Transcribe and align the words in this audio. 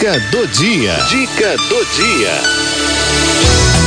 Dica 0.00 0.18
do 0.30 0.46
dia. 0.46 0.94
Dica 1.10 1.56
do 1.68 1.84
dia. 1.94 2.32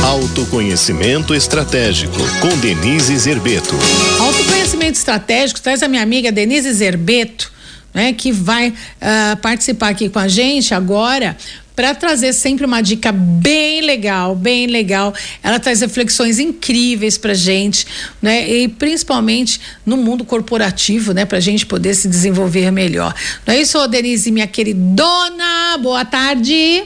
Autoconhecimento 0.04 1.34
estratégico 1.34 2.18
com 2.40 2.56
Denise 2.58 3.18
Zerbeto. 3.18 3.74
Autoconhecimento 4.20 4.96
estratégico 4.96 5.60
traz 5.60 5.82
a 5.82 5.88
minha 5.88 6.04
amiga 6.04 6.30
Denise 6.30 6.72
Zerbeto, 6.72 7.50
né, 7.94 8.12
que 8.12 8.32
vai 8.32 8.70
uh, 8.70 9.36
participar 9.40 9.90
aqui 9.90 10.08
com 10.08 10.18
a 10.18 10.28
gente 10.28 10.74
agora 10.74 11.36
para 11.76 11.94
trazer 11.94 12.32
sempre 12.32 12.64
uma 12.64 12.80
dica 12.80 13.10
bem 13.10 13.80
legal, 13.80 14.36
bem 14.36 14.66
legal. 14.66 15.12
Ela 15.42 15.58
traz 15.58 15.80
reflexões 15.80 16.38
incríveis 16.38 17.18
para 17.18 17.34
gente, 17.34 17.86
né? 18.22 18.48
E 18.48 18.68
principalmente 18.68 19.60
no 19.84 19.96
mundo 19.96 20.24
corporativo, 20.24 21.12
né? 21.12 21.24
Para 21.24 21.38
a 21.38 21.40
gente 21.40 21.66
poder 21.66 21.94
se 21.94 22.06
desenvolver 22.06 22.70
melhor. 22.70 23.12
Não 23.46 23.54
é 23.54 23.60
isso, 23.60 23.84
Denise, 23.88 24.30
minha 24.30 24.46
queridona? 24.46 25.76
Boa 25.82 26.04
tarde. 26.04 26.84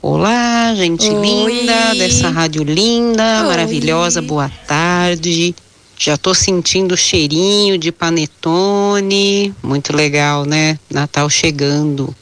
Olá, 0.00 0.74
gente 0.74 1.08
Oi. 1.08 1.26
linda 1.26 1.94
dessa 1.94 2.28
rádio 2.28 2.64
linda, 2.64 3.42
Oi. 3.42 3.48
maravilhosa. 3.48 4.20
Boa 4.22 4.50
tarde. 4.66 5.54
Já 5.96 6.16
tô 6.16 6.34
sentindo 6.34 6.92
o 6.92 6.96
cheirinho 6.96 7.78
de 7.78 7.92
panetone. 7.92 9.54
Muito 9.62 9.94
legal, 9.94 10.44
né? 10.44 10.78
Natal 10.90 11.30
chegando. 11.30 12.14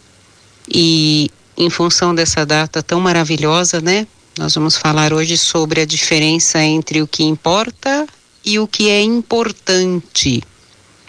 E 0.68 1.30
em 1.56 1.70
função 1.70 2.14
dessa 2.14 2.44
data 2.44 2.82
tão 2.82 3.00
maravilhosa, 3.00 3.80
né? 3.80 4.06
Nós 4.38 4.54
vamos 4.54 4.76
falar 4.76 5.12
hoje 5.12 5.36
sobre 5.36 5.80
a 5.80 5.84
diferença 5.84 6.62
entre 6.62 7.02
o 7.02 7.06
que 7.06 7.22
importa 7.22 8.06
e 8.44 8.58
o 8.58 8.66
que 8.66 8.88
é 8.88 9.02
importante. 9.02 10.42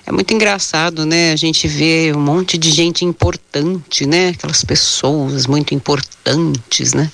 É 0.05 0.11
muito 0.11 0.33
engraçado, 0.33 1.05
né? 1.05 1.31
A 1.31 1.35
gente 1.35 1.67
vê 1.67 2.11
um 2.13 2.19
monte 2.19 2.57
de 2.57 2.71
gente 2.71 3.05
importante, 3.05 4.05
né? 4.05 4.29
Aquelas 4.29 4.63
pessoas 4.63 5.47
muito 5.47 5.73
importantes, 5.73 6.93
né? 6.93 7.09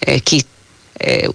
É, 0.00 0.18
que 0.18 0.44
é, 0.98 1.28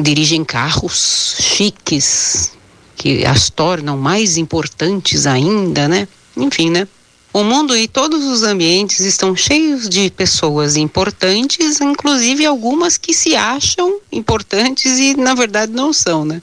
dirigem 0.00 0.44
carros 0.44 1.36
chiques, 1.40 2.52
que 2.96 3.24
as 3.24 3.50
tornam 3.50 3.96
mais 3.96 4.36
importantes 4.36 5.26
ainda, 5.26 5.86
né? 5.86 6.08
Enfim, 6.36 6.70
né? 6.70 6.88
O 7.32 7.44
mundo 7.44 7.76
e 7.76 7.86
todos 7.86 8.24
os 8.24 8.42
ambientes 8.42 9.00
estão 9.00 9.36
cheios 9.36 9.90
de 9.90 10.10
pessoas 10.10 10.74
importantes, 10.74 11.80
inclusive 11.82 12.46
algumas 12.46 12.96
que 12.96 13.12
se 13.12 13.36
acham 13.36 14.00
importantes 14.10 14.98
e 14.98 15.14
na 15.14 15.34
verdade 15.34 15.70
não 15.70 15.92
são, 15.92 16.24
né? 16.24 16.40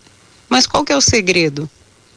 Mas 0.48 0.68
qual 0.68 0.86
que 0.86 0.94
é 0.94 0.96
o 0.96 1.02
segredo? 1.02 1.68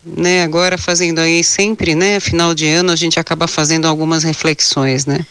Né, 0.05 0.45
agora 0.45 0.79
fazendo 0.79 1.19
aí 1.19 1.43
sempre, 1.43 1.97
né, 1.97 2.21
final 2.21 2.55
de 2.55 2.69
ano 2.69 2.93
a 2.93 2.97
gente 2.97 3.19
acaba 3.19 3.49
fazendo 3.49 3.87
algumas 3.89 4.23
reflexões, 4.23 5.05
né? 5.07 5.27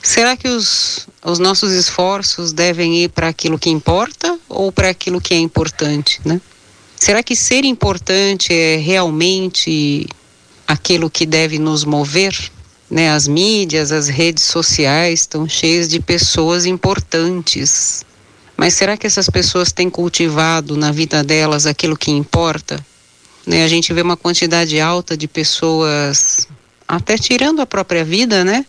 Será 0.00 0.36
que 0.36 0.46
os, 0.46 1.08
os 1.24 1.38
nossos 1.38 1.72
esforços 1.72 2.52
devem 2.52 3.02
ir 3.02 3.08
para 3.08 3.28
aquilo 3.28 3.58
que 3.58 3.70
importa 3.70 4.38
ou 4.46 4.70
para 4.70 4.90
aquilo 4.90 5.22
que 5.22 5.32
é 5.32 5.38
importante, 5.38 6.20
né? 6.22 6.38
Será 6.96 7.22
que 7.22 7.36
ser 7.36 7.64
importante 7.64 8.52
é 8.52 8.76
realmente 8.76 10.06
aquilo 10.66 11.10
que 11.10 11.26
deve 11.26 11.58
nos 11.58 11.84
mover? 11.84 12.34
Né, 12.90 13.10
as 13.10 13.26
mídias, 13.26 13.90
as 13.90 14.08
redes 14.08 14.44
sociais 14.44 15.20
estão 15.20 15.48
cheias 15.48 15.88
de 15.88 15.98
pessoas 16.00 16.66
importantes. 16.66 18.04
Mas 18.56 18.74
será 18.74 18.96
que 18.96 19.06
essas 19.06 19.28
pessoas 19.28 19.72
têm 19.72 19.90
cultivado 19.90 20.76
na 20.76 20.92
vida 20.92 21.24
delas 21.24 21.66
aquilo 21.66 21.96
que 21.96 22.10
importa? 22.10 22.84
Né, 23.46 23.64
a 23.64 23.68
gente 23.68 23.92
vê 23.92 24.02
uma 24.02 24.16
quantidade 24.16 24.78
alta 24.80 25.16
de 25.16 25.26
pessoas 25.26 26.46
até 26.86 27.16
tirando 27.16 27.60
a 27.60 27.66
própria 27.66 28.04
vida, 28.04 28.44
né? 28.44 28.64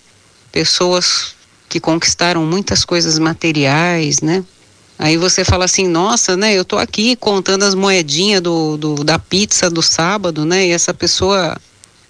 Pessoas 0.52 1.36
que 1.70 1.80
conquistaram 1.80 2.44
muitas 2.46 2.86
coisas 2.86 3.20
materiais, 3.20 4.22
né? 4.22 4.44
Aí 4.98 5.18
você 5.18 5.44
fala 5.44 5.66
assim, 5.66 5.88
nossa, 5.88 6.38
né? 6.38 6.54
Eu 6.54 6.64
tô 6.64 6.78
aqui 6.78 7.16
contando 7.16 7.64
as 7.64 7.76
moedinhas 7.76 8.42
do, 8.42 8.78
do 8.78 9.04
da 9.04 9.20
pizza 9.20 9.70
do 9.70 9.82
sábado, 9.82 10.46
né? 10.46 10.68
E 10.68 10.72
essa 10.72 10.94
pessoa 10.94 11.58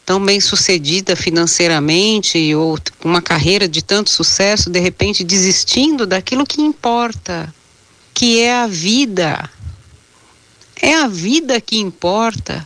tão 0.05 0.23
bem 0.23 0.39
sucedida 0.39 1.15
financeiramente 1.15 2.53
ou 2.53 2.77
com 2.99 3.09
uma 3.09 3.23
carreira 3.23 3.67
de 3.67 3.83
tanto 3.83 4.11
sucesso, 4.11 4.69
de 4.69 4.79
repente 4.79 5.23
desistindo 5.23 6.05
daquilo 6.05 6.45
que 6.45 6.61
importa, 6.61 7.53
que 8.13 8.39
é 8.39 8.53
a 8.53 8.67
vida. 8.67 9.49
É 10.79 10.93
a 10.93 11.07
vida 11.07 11.59
que 11.59 11.79
importa. 11.79 12.63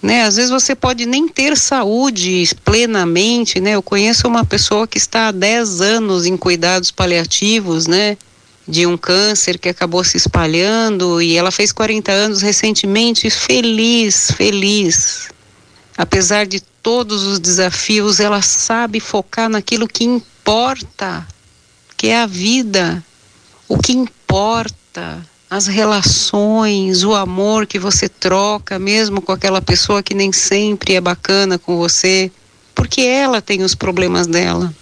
Né? 0.00 0.22
Às 0.22 0.36
vezes 0.36 0.50
você 0.50 0.76
pode 0.76 1.04
nem 1.06 1.26
ter 1.26 1.56
saúde 1.56 2.48
plenamente, 2.64 3.58
né? 3.58 3.72
Eu 3.72 3.82
conheço 3.82 4.28
uma 4.28 4.44
pessoa 4.44 4.86
que 4.86 4.98
está 4.98 5.28
há 5.28 5.32
10 5.32 5.80
anos 5.80 6.26
em 6.26 6.36
cuidados 6.36 6.92
paliativos, 6.92 7.88
né? 7.88 8.16
De 8.68 8.86
um 8.86 8.96
câncer 8.96 9.58
que 9.58 9.68
acabou 9.68 10.02
se 10.02 10.16
espalhando 10.16 11.22
e 11.22 11.36
ela 11.36 11.50
fez 11.50 11.72
40 11.72 12.10
anos 12.10 12.42
recentemente, 12.42 13.30
feliz, 13.30 14.30
feliz. 14.32 15.28
Apesar 15.96 16.46
de 16.46 16.60
todos 16.60 17.22
os 17.22 17.38
desafios, 17.38 18.20
ela 18.20 18.42
sabe 18.42 19.00
focar 19.00 19.48
naquilo 19.48 19.88
que 19.88 20.04
importa, 20.04 21.26
que 21.96 22.08
é 22.08 22.20
a 22.20 22.26
vida, 22.26 23.02
o 23.68 23.78
que 23.78 23.92
importa, 23.92 25.24
as 25.48 25.66
relações, 25.66 27.04
o 27.04 27.14
amor 27.14 27.66
que 27.66 27.78
você 27.78 28.08
troca, 28.08 28.78
mesmo 28.78 29.22
com 29.22 29.32
aquela 29.32 29.62
pessoa 29.62 30.02
que 30.02 30.14
nem 30.14 30.32
sempre 30.32 30.94
é 30.94 31.00
bacana 31.00 31.58
com 31.58 31.76
você, 31.76 32.30
porque 32.74 33.00
ela 33.00 33.40
tem 33.40 33.62
os 33.62 33.74
problemas 33.74 34.26
dela. 34.26 34.74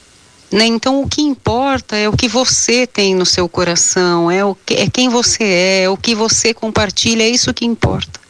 Né? 0.51 0.67
Então, 0.67 1.03
o 1.03 1.09
que 1.09 1.23
importa 1.23 1.97
é 1.97 2.09
o 2.09 2.17
que 2.17 2.29
você 2.29 2.87
tem 2.87 3.15
no 3.15 3.27
seu 3.27 3.49
coração, 3.49 4.31
é, 4.31 4.45
o 4.45 4.55
que, 4.55 4.75
é 4.75 4.89
quem 4.89 5.09
você 5.09 5.43
é, 5.43 5.83
é 5.83 5.91
o 5.91 5.97
que 5.97 6.15
você 6.15 6.55
compartilha, 6.55 7.23
é 7.23 7.29
isso 7.29 7.53
que 7.53 7.65
importa. 7.65 8.21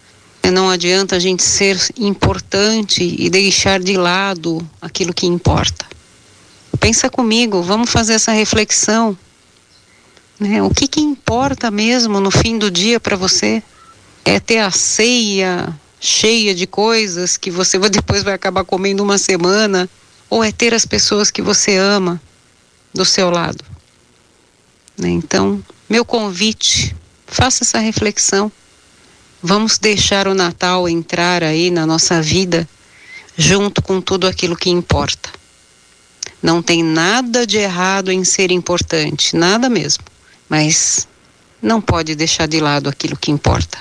Não 0.53 0.69
adianta 0.69 1.17
a 1.17 1.19
gente 1.19 1.43
ser 1.43 1.79
importante 1.99 3.17
e 3.19 3.31
deixar 3.31 3.81
de 3.81 3.97
lado 3.97 4.67
aquilo 4.81 5.13
que 5.13 5.27
importa. 5.27 5.87
Pensa 6.79 7.09
comigo, 7.09 7.63
vamos 7.63 7.91
fazer 7.91 8.15
essa 8.15 8.33
reflexão. 8.33 9.17
Né? 10.39 10.63
O 10.63 10.71
que, 10.71 10.87
que 10.87 11.01
importa 11.01 11.71
mesmo 11.71 12.21
no 12.21 12.31
fim 12.31 12.59
do 12.59 12.71
dia 12.71 13.01
para 13.01 13.17
você? 13.17 13.63
É 14.25 14.39
ter 14.39 14.59
a 14.59 14.71
ceia 14.71 15.75
cheia 15.99 16.55
de 16.55 16.67
coisas 16.67 17.39
que 17.39 17.51
você 17.51 17.79
depois 17.89 18.23
vai 18.23 18.35
acabar 18.35 18.65
comendo 18.65 19.03
uma 19.03 19.17
semana? 19.17 19.89
Ou 20.29 20.43
é 20.43 20.51
ter 20.51 20.75
as 20.75 20.85
pessoas 20.85 21.31
que 21.31 21.43
você 21.43 21.77
ama 21.77 22.21
do 22.93 23.05
seu 23.05 23.31
lado? 23.31 23.65
Né? 24.97 25.11
Então, 25.11 25.63
meu 25.89 26.05
convite, 26.05 26.95
faça 27.27 27.65
essa 27.65 27.79
reflexão. 27.79 28.51
Vamos 29.43 29.79
deixar 29.79 30.27
o 30.27 30.35
Natal 30.35 30.89
entrar 30.89 31.43
aí 31.43 31.71
na 31.71 31.87
nossa 31.87 32.23
vida 32.23 32.69
junto 33.37 33.83
com 33.83 34.01
tudo 34.01 34.27
aquilo 34.27 34.57
que 34.57 34.71
importa. 34.71 35.31
Não 36.43 36.63
tem 36.63 36.83
nada 36.83 37.47
de 37.47 37.59
errado 37.59 38.11
em 38.11 38.25
ser 38.25 38.51
importante, 38.51 39.37
nada 39.37 39.69
mesmo. 39.69 40.05
Mas 40.49 41.09
não 41.61 41.81
pode 41.81 42.15
deixar 42.15 42.47
de 42.47 42.61
lado 42.61 42.89
aquilo 42.89 43.17
que 43.17 43.31
importa. 43.31 43.79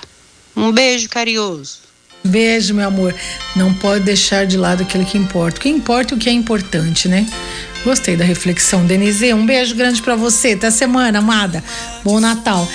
Um 0.56 0.72
beijo 0.72 1.10
carinhoso. 1.10 1.80
Beijo, 2.24 2.74
meu 2.74 2.88
amor. 2.88 3.14
Não 3.56 3.74
pode 3.74 4.06
deixar 4.06 4.46
de 4.46 4.58
lado 4.58 4.84
aquilo 4.84 5.06
que 5.06 5.18
importa. 5.18 5.58
O 5.58 5.62
que 5.62 5.70
importa 5.70 6.14
é 6.14 6.18
o 6.18 6.20
que 6.20 6.30
é 6.30 6.34
importante, 6.34 7.08
né? 7.08 7.28
Gostei 7.84 8.16
da 8.16 8.24
reflexão, 8.24 8.86
Denise. 8.86 9.34
Um 9.34 9.46
beijo 9.46 9.76
grande 9.76 10.02
para 10.02 10.16
você. 10.16 10.54
Até 10.54 10.72
semana, 10.72 11.20
amada. 11.20 11.62
Bom 12.04 12.20
Natal. 12.20 12.68